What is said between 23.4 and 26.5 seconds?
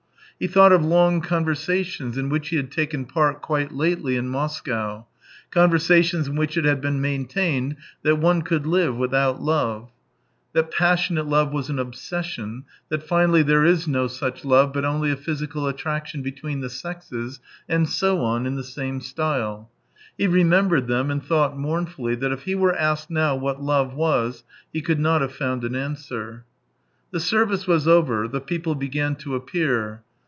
love was, he could not have found an answer.